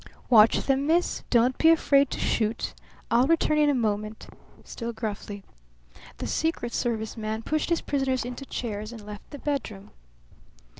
[0.31, 1.21] "Watch them, miss.
[1.29, 2.73] Don't be afraid to shoot.
[3.11, 4.25] I'll return in a moment"
[4.63, 5.43] still gruffly.
[6.17, 9.91] The secret service man pushed his prisoners into chairs and left the bedroom.